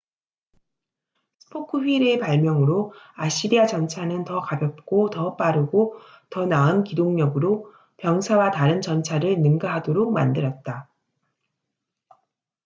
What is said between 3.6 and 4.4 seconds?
전차는 더